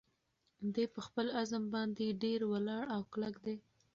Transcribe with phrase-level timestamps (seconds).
[0.73, 3.57] دی په خپل عزم باندې ډېر ولاړ او کلک دی.